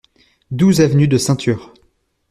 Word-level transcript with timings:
douze 0.49 0.81
avenue 0.81 1.07
de 1.07 1.19
Ceinture 1.19 1.75